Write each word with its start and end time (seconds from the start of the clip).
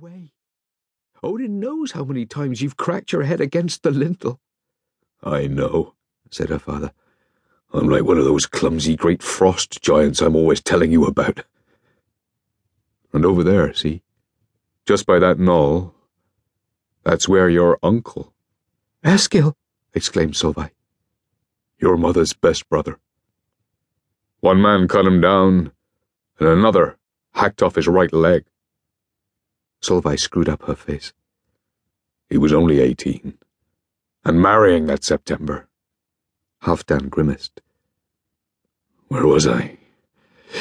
way. 0.00 0.32
Odin 1.22 1.58
knows 1.58 1.92
how 1.92 2.04
many 2.04 2.24
times 2.24 2.62
you've 2.62 2.76
cracked 2.76 3.12
your 3.12 3.24
head 3.24 3.40
against 3.40 3.82
the 3.82 3.90
lintel. 3.90 4.40
I 5.22 5.46
know, 5.46 5.94
said 6.30 6.50
her 6.50 6.58
father. 6.58 6.92
I'm 7.72 7.88
like 7.88 8.04
one 8.04 8.18
of 8.18 8.24
those 8.24 8.46
clumsy 8.46 8.96
great 8.96 9.22
frost 9.22 9.82
giants 9.82 10.22
I'm 10.22 10.36
always 10.36 10.60
telling 10.60 10.92
you 10.92 11.04
about. 11.04 11.44
And 13.12 13.24
over 13.24 13.42
there, 13.42 13.74
see? 13.74 14.02
Just 14.86 15.06
by 15.06 15.18
that 15.18 15.38
knoll, 15.38 15.94
that's 17.04 17.28
where 17.28 17.48
your 17.48 17.78
uncle. 17.82 18.32
Eskil! 19.04 19.54
exclaimed 19.92 20.34
Solveig. 20.34 20.70
Your 21.78 21.96
mother's 21.96 22.32
best 22.32 22.68
brother. 22.68 22.98
One 24.40 24.62
man 24.62 24.88
cut 24.88 25.06
him 25.06 25.20
down, 25.20 25.72
and 26.38 26.48
another 26.48 26.96
hacked 27.32 27.62
off 27.62 27.74
his 27.74 27.88
right 27.88 28.12
leg. 28.12 28.44
Solveig 29.80 30.18
screwed 30.18 30.48
up 30.48 30.62
her 30.64 30.74
face. 30.74 31.12
He 32.28 32.36
was 32.36 32.52
only 32.52 32.80
eighteen, 32.80 33.38
and 34.24 34.42
marrying 34.42 34.86
that 34.86 35.04
September. 35.04 35.68
Halfdan 36.64 37.08
grimaced. 37.08 37.60
Where 39.08 39.26
was 39.26 39.46
I? 39.46 39.78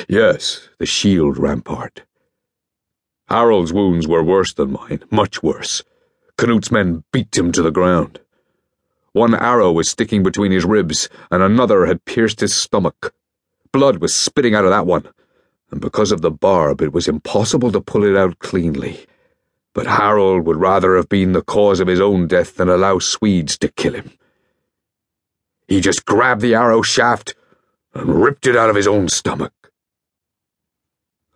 Yes, 0.08 0.70
the 0.78 0.86
shield 0.86 1.38
rampart. 1.38 2.04
Harald's 3.30 3.74
wounds 3.74 4.08
were 4.08 4.24
worse 4.24 4.54
than 4.54 4.72
mine, 4.72 5.04
much 5.12 5.44
worse. 5.44 5.84
Canute's 6.38 6.72
men 6.72 7.04
beat 7.12 7.36
him 7.36 7.52
to 7.52 7.62
the 7.62 7.72
ground. 7.72 8.20
One 9.12 9.34
arrow 9.34 9.72
was 9.72 9.90
sticking 9.90 10.24
between 10.24 10.52
his 10.52 10.64
ribs, 10.64 11.10
and 11.32 11.42
another 11.42 11.88
had 11.88 12.06
pierced 12.06 12.40
his 12.40 12.56
stomach. 12.56 13.14
Blood 13.72 13.98
was 13.98 14.14
spitting 14.14 14.54
out 14.54 14.64
of 14.64 14.70
that 14.70 14.86
one, 14.86 15.10
and 15.72 15.82
because 15.82 16.12
of 16.12 16.22
the 16.22 16.32
barb, 16.32 16.82
it 16.82 16.94
was 16.94 17.08
impossible 17.08 17.72
to 17.72 17.82
pull 17.82 18.04
it 18.04 18.18
out 18.18 18.40
cleanly. 18.40 19.06
But 19.74 19.88
Harald 19.88 20.46
would 20.46 20.58
rather 20.58 20.96
have 20.96 21.10
been 21.10 21.34
the 21.34 21.42
cause 21.42 21.80
of 21.80 21.88
his 21.88 22.00
own 22.00 22.28
death 22.28 22.56
than 22.56 22.70
allow 22.70 23.00
Swedes 23.00 23.58
to 23.60 23.68
kill 23.68 23.94
him. 23.94 24.12
He 25.68 25.82
just 25.82 26.06
grabbed 26.06 26.42
the 26.42 26.56
arrow 26.56 26.82
shaft 26.82 27.36
and 27.94 28.24
ripped 28.24 28.48
it 28.48 28.56
out 28.56 28.70
of 28.70 28.76
his 28.76 28.88
own 28.88 29.10
stomach. 29.10 29.54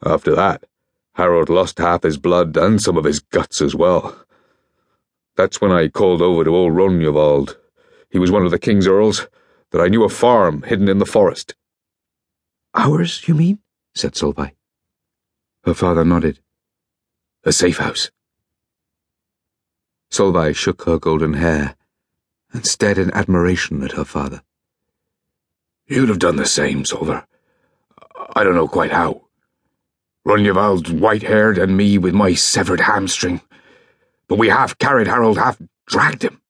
After 0.04 0.34
that, 0.36 0.64
Harald 1.16 1.50
lost 1.50 1.78
half 1.78 2.04
his 2.04 2.18
blood 2.18 2.58
and 2.58 2.82
some 2.82 2.98
of 2.98 3.04
his 3.04 3.20
guts 3.20 3.62
as 3.62 3.76
well. 3.76 4.16
That's 5.36 5.62
when 5.62 5.72
I 5.72 5.90
called 5.90 6.22
over 6.22 6.44
to 6.44 6.56
old 6.56 6.74
Rognvald 6.74 7.56
he 8.12 8.20
was 8.20 8.30
one 8.30 8.44
of 8.44 8.52
the 8.52 8.60
king's 8.60 8.88
earls, 8.88 9.28
that 9.72 9.82
I 9.82 9.88
knew 9.88 10.04
a 10.04 10.10
farm 10.10 10.64
hidden 10.64 10.90
in 10.90 10.98
the 11.00 11.06
forest. 11.06 11.56
Ours, 12.76 13.26
you 13.28 13.34
mean? 13.34 13.60
Said 13.94 14.14
Solveig. 14.14 14.54
Her 15.64 15.74
father 15.74 16.06
nodded. 16.06 16.40
A 17.44 17.52
safe 17.52 17.78
house. 17.78 18.10
Solveig 20.12 20.56
shook 20.56 20.84
her 20.84 21.00
golden 21.00 21.34
hair 21.34 21.76
and 22.54 22.66
stared 22.66 22.98
in 22.98 23.14
admiration 23.14 23.84
at 23.84 23.94
her 23.94 24.06
father. 24.06 24.44
You'd 25.88 26.10
have 26.10 26.20
done 26.20 26.36
the 26.36 26.46
same, 26.46 26.86
Solver. 26.86 27.26
I 28.36 28.44
don't 28.44 28.56
know 28.56 28.68
quite 28.68 28.92
how. 28.92 29.28
Rognvald's 30.24 30.92
white-haired 30.92 31.58
and 31.58 31.76
me 31.76 31.98
with 31.98 32.14
my 32.14 32.34
severed 32.34 32.82
hamstring. 32.82 33.42
But 34.28 34.38
we 34.38 34.50
half 34.50 34.78
carried 34.78 35.08
Harald, 35.08 35.38
half 35.38 35.62
dragged 35.88 36.24
him. 36.24 36.42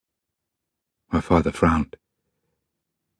My 1.12 1.22
father 1.22 1.52
frowned. 1.52 1.96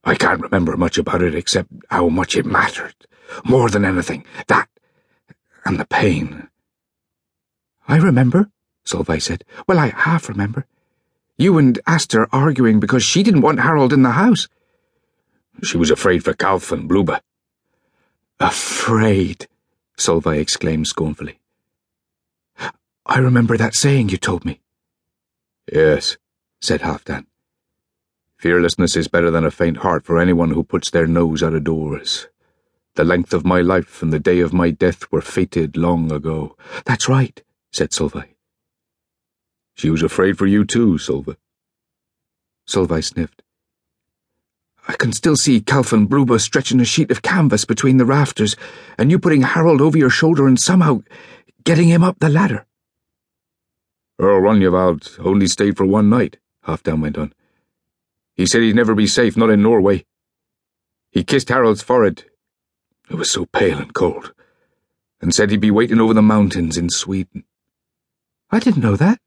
I 0.04 0.16
can't 0.16 0.42
remember 0.42 0.76
much 0.78 0.98
about 0.98 1.22
it 1.22 1.36
except 1.36 1.70
how 1.90 2.10
much 2.10 2.36
it 2.36 2.46
mattered. 2.46 2.96
More 3.46 3.70
than 3.70 3.86
anything, 3.86 4.26
that 4.48 4.68
and 5.64 5.80
the 5.80 5.86
pain. 5.86 6.48
I 7.88 7.98
remember, 7.98 8.50
Solveig 8.86 9.22
said. 9.22 9.44
Well, 9.68 9.80
I 9.80 9.88
half 9.88 10.28
remember. 10.28 10.66
You 11.38 11.58
and 11.58 11.80
Asta 11.88 12.28
arguing 12.32 12.80
because 12.80 13.04
she 13.04 13.24
didn't 13.24 13.42
want 13.42 13.60
Harald 13.60 13.94
in 13.94 14.02
the 14.02 14.12
house. 14.12 14.48
She 15.64 15.78
was 15.78 15.92
afraid 15.92 16.24
for 16.24 16.34
Kalf 16.34 16.72
and 16.72 16.90
Bluba. 16.90 17.22
Afraid, 18.40 19.48
Solveig 19.98 20.40
exclaimed 20.40 20.88
scornfully. 20.88 21.40
I 23.06 23.18
remember 23.18 23.58
that 23.58 23.76
saying 23.76 24.10
you 24.10 24.18
told 24.18 24.46
me. 24.46 24.62
Yes, 25.72 26.18
said 26.60 26.82
Halfdan. 26.82 27.26
Fearlessness 28.42 28.96
is 28.96 29.08
better 29.08 29.30
than 29.30 29.46
a 29.46 29.52
faint 29.52 29.78
heart 29.78 30.04
for 30.04 30.18
anyone 30.18 30.50
who 30.50 30.64
puts 30.64 30.90
their 30.90 31.06
nose 31.06 31.44
out 31.44 31.54
of 31.54 31.64
doors. 31.64 32.26
The 32.96 33.04
length 33.04 33.36
of 33.36 33.46
my 33.46 33.62
life 33.62 34.02
and 34.02 34.12
the 34.12 34.18
day 34.18 34.40
of 34.40 34.52
my 34.52 34.72
death 34.72 35.12
were 35.12 35.22
fated 35.22 35.78
long 35.78 36.12
ago. 36.12 36.58
That's 36.84 37.08
right, 37.08 37.40
said 37.72 37.92
Solveig. 37.92 38.30
She 39.76 39.92
was 39.92 40.02
afraid 40.02 40.40
for 40.40 40.48
you 40.48 40.66
too, 40.66 40.98
Solveig. 40.98 41.38
Solveig 42.68 43.04
sniffed. 43.04 43.44
I 44.88 44.94
can 44.94 45.14
still 45.14 45.36
see 45.36 45.62
Kalf 45.62 45.94
and 45.94 46.10
Bluba 46.10 46.42
stretching 46.42 46.80
a 46.80 46.84
sheet 46.84 47.12
of 47.12 47.22
canvas 47.22 47.64
between 47.64 47.98
the 47.98 48.06
rafters, 48.06 48.56
and 48.98 49.12
you 49.12 49.20
putting 49.20 49.44
Harald 49.44 49.82
over 49.82 50.00
your 50.00 50.10
shoulder 50.10 50.48
and 50.48 50.60
somehow 50.60 51.04
getting 51.64 51.90
him 51.90 52.04
up 52.04 52.18
the 52.18 52.28
ladder. 52.28 52.66
Oh, 54.18 54.26
Earl 54.26 54.42
Rognvald 54.42 55.24
only 55.24 55.46
stayed 55.46 55.78
for 55.78 55.86
one 55.86 56.10
night, 56.10 56.38
Halfdan 56.66 57.02
went 57.02 57.20
on. 57.20 57.36
He 58.36 58.46
said 58.46 58.62
he'd 58.62 58.76
never 58.76 58.96
be 58.96 59.08
safe, 59.08 59.38
not 59.38 59.50
in 59.50 59.62
Norway. 59.62 60.06
He 61.12 61.24
kissed 61.24 61.50
Harald's 61.50 61.82
forehead. 61.82 62.26
It 63.10 63.16
was 63.16 63.30
so 63.30 63.46
pale 63.46 63.78
and 63.78 63.94
cold. 63.94 64.34
And 65.22 65.34
said 65.36 65.52
he'd 65.52 65.60
be 65.60 65.72
waiting 65.72 66.00
over 66.00 66.14
the 66.14 66.22
mountains 66.22 66.78
in 66.78 66.90
Sweden. 66.90 67.44
I 68.50 68.60
didn't 68.60 68.84
know 68.84 68.96
that. 68.96 69.20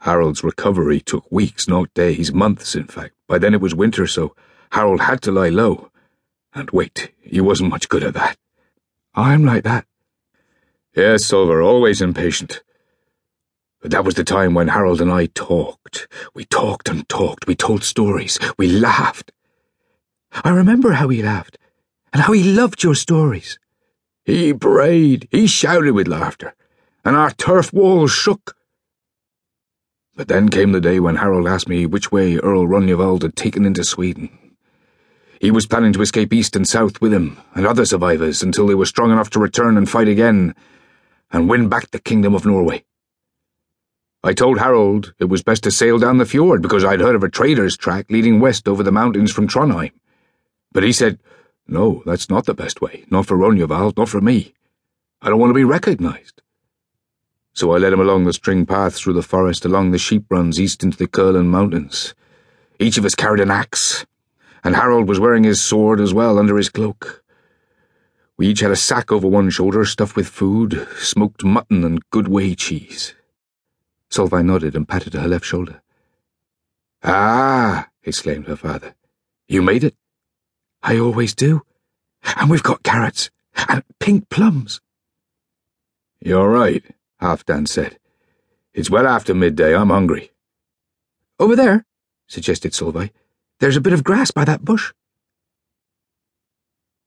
Harald's 0.00 0.44
recovery 0.44 1.00
took 1.00 1.30
weeks, 1.30 1.66
not 1.66 1.94
days, 1.94 2.32
months, 2.32 2.74
in 2.74 2.84
fact. 2.86 3.14
By 3.26 3.38
then 3.38 3.54
it 3.54 3.60
was 3.60 3.74
winter, 3.74 4.06
so 4.06 4.34
Harald 4.72 5.02
had 5.02 5.22
to 5.22 5.32
lie 5.32 5.48
low. 5.48 5.90
And 6.52 6.70
wait, 6.70 7.12
he 7.22 7.40
wasn't 7.40 7.70
much 7.70 7.88
good 7.88 8.04
at 8.04 8.14
that. 8.14 8.36
I'm 9.14 9.44
like 9.44 9.64
that. 9.64 9.86
Yes, 10.94 11.24
Solver, 11.24 11.62
always 11.62 12.02
impatient. 12.02 12.62
That 13.84 14.06
was 14.06 14.14
the 14.14 14.24
time 14.24 14.54
when 14.54 14.68
Harald 14.68 15.02
and 15.02 15.12
I 15.12 15.26
talked. 15.26 16.08
We 16.32 16.46
talked 16.46 16.88
and 16.88 17.06
talked. 17.06 17.46
We 17.46 17.54
told 17.54 17.84
stories. 17.84 18.38
We 18.56 18.66
laughed. 18.66 19.30
I 20.42 20.50
remember 20.50 20.92
how 20.92 21.10
he 21.10 21.22
laughed, 21.22 21.58
and 22.10 22.22
how 22.22 22.32
he 22.32 22.42
loved 22.42 22.82
your 22.82 22.94
stories. 22.94 23.58
He 24.24 24.52
brayed. 24.52 25.28
He 25.30 25.46
shouted 25.46 25.92
with 25.92 26.08
laughter, 26.08 26.54
and 27.04 27.14
our 27.14 27.30
turf 27.30 27.74
walls 27.74 28.10
shook. 28.10 28.56
But 30.16 30.28
then 30.28 30.48
came 30.48 30.72
the 30.72 30.80
day 30.80 30.98
when 30.98 31.16
Harald 31.16 31.46
asked 31.46 31.68
me 31.68 31.84
which 31.84 32.10
way 32.10 32.38
Earl 32.38 32.66
Rognvald 32.66 33.20
had 33.20 33.36
taken 33.36 33.66
into 33.66 33.84
Sweden. 33.84 34.30
He 35.42 35.50
was 35.50 35.66
planning 35.66 35.92
to 35.92 36.00
escape 36.00 36.32
east 36.32 36.56
and 36.56 36.66
south 36.66 37.02
with 37.02 37.12
him 37.12 37.36
and 37.54 37.66
other 37.66 37.84
survivors 37.84 38.42
until 38.42 38.66
they 38.66 38.74
were 38.74 38.86
strong 38.86 39.12
enough 39.12 39.28
to 39.30 39.38
return 39.38 39.76
and 39.76 39.90
fight 39.90 40.08
again 40.08 40.54
and 41.30 41.50
win 41.50 41.68
back 41.68 41.90
the 41.90 41.98
Kingdom 41.98 42.34
of 42.34 42.46
Norway. 42.46 42.82
I 44.26 44.32
told 44.32 44.58
Harald 44.58 45.12
it 45.18 45.26
was 45.26 45.42
best 45.42 45.64
to 45.64 45.70
sail 45.70 45.98
down 45.98 46.16
the 46.16 46.24
fjord 46.24 46.62
because 46.62 46.82
I'd 46.82 47.02
heard 47.02 47.14
of 47.14 47.22
a 47.22 47.28
trader's 47.28 47.76
track 47.76 48.06
leading 48.08 48.40
west 48.40 48.66
over 48.66 48.82
the 48.82 48.90
mountains 48.90 49.30
from 49.30 49.46
Trondheim. 49.46 49.92
But 50.72 50.82
he 50.82 50.92
said, 50.92 51.18
No, 51.68 52.02
that's 52.06 52.30
not 52.30 52.46
the 52.46 52.54
best 52.54 52.80
way. 52.80 53.04
Not 53.10 53.26
for 53.26 53.36
Rognvald, 53.36 53.98
not 53.98 54.08
for 54.08 54.22
me. 54.22 54.54
I 55.20 55.28
don't 55.28 55.38
want 55.38 55.50
to 55.50 55.54
be 55.54 55.62
recognized. 55.64 56.40
So 57.52 57.72
I 57.72 57.76
led 57.76 57.92
him 57.92 58.00
along 58.00 58.24
the 58.24 58.32
string 58.32 58.64
path 58.64 58.94
through 58.94 59.12
the 59.12 59.22
forest, 59.22 59.66
along 59.66 59.90
the 59.90 59.98
sheep 59.98 60.24
runs 60.30 60.58
east 60.58 60.82
into 60.82 60.96
the 60.96 61.06
Curland 61.06 61.48
Mountains. 61.48 62.14
Each 62.78 62.96
of 62.96 63.04
us 63.04 63.14
carried 63.14 63.40
an 63.42 63.50
axe, 63.50 64.06
and 64.64 64.74
Harald 64.74 65.06
was 65.06 65.20
wearing 65.20 65.44
his 65.44 65.60
sword 65.60 66.00
as 66.00 66.14
well 66.14 66.38
under 66.38 66.56
his 66.56 66.70
cloak. 66.70 67.22
We 68.38 68.46
each 68.46 68.60
had 68.60 68.70
a 68.70 68.76
sack 68.76 69.12
over 69.12 69.28
one 69.28 69.50
shoulder 69.50 69.84
stuffed 69.84 70.16
with 70.16 70.28
food, 70.28 70.88
smoked 70.96 71.44
mutton, 71.44 71.84
and 71.84 72.08
good 72.08 72.26
whey 72.26 72.54
cheese. 72.54 73.14
Solveig 74.14 74.44
nodded 74.44 74.76
and 74.76 74.88
patted 74.88 75.14
her 75.14 75.26
left 75.26 75.44
shoulder. 75.44 75.82
Ah, 77.02 77.88
exclaimed 78.04 78.46
her 78.46 78.54
father. 78.54 78.94
You 79.48 79.60
made 79.60 79.82
it? 79.82 79.96
I 80.84 80.98
always 80.98 81.34
do. 81.34 81.62
And 82.36 82.48
we've 82.48 82.62
got 82.62 82.84
carrots 82.84 83.30
and 83.68 83.82
pink 83.98 84.30
plums. 84.30 84.80
You're 86.20 86.48
right, 86.48 86.84
Halfdan 87.20 87.66
said. 87.66 87.98
It's 88.72 88.88
well 88.88 89.06
after 89.06 89.34
midday. 89.34 89.74
I'm 89.74 89.90
hungry. 89.90 90.30
Over 91.40 91.56
there, 91.56 91.84
suggested 92.28 92.72
Solveig. 92.72 93.10
There's 93.58 93.76
a 93.76 93.80
bit 93.80 93.92
of 93.92 94.04
grass 94.04 94.30
by 94.30 94.44
that 94.44 94.64
bush. 94.64 94.92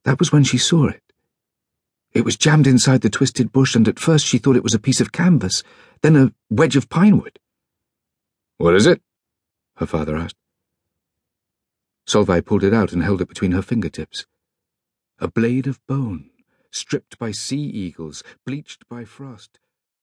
That 0.04 0.18
was 0.18 0.30
when 0.30 0.44
she 0.44 0.58
saw 0.58 0.88
it. 0.88 1.02
It 2.12 2.24
was 2.24 2.36
jammed 2.36 2.66
inside 2.66 3.00
the 3.00 3.10
twisted 3.10 3.50
bush, 3.50 3.74
and 3.74 3.88
at 3.88 3.98
first 3.98 4.26
she 4.26 4.38
thought 4.38 4.56
it 4.56 4.62
was 4.62 4.74
a 4.74 4.78
piece 4.78 5.00
of 5.00 5.12
canvas, 5.12 5.62
then 6.02 6.16
a 6.16 6.32
wedge 6.50 6.76
of 6.76 6.88
pinewood. 6.88 7.38
What 8.56 8.74
is 8.74 8.86
it? 8.86 9.02
her 9.76 9.86
father 9.86 10.16
asked. 10.16 10.36
Solveig 12.06 12.46
pulled 12.46 12.64
it 12.64 12.74
out 12.74 12.92
and 12.92 13.02
held 13.02 13.20
it 13.20 13.28
between 13.28 13.52
her 13.52 13.62
fingertips. 13.62 14.26
A 15.20 15.28
blade 15.28 15.66
of 15.66 15.84
bone, 15.86 16.30
stripped 16.70 17.18
by 17.18 17.30
sea 17.30 17.62
eagles, 17.62 18.24
bleached 18.44 18.88
by 18.88 19.04
frost, 19.04 19.58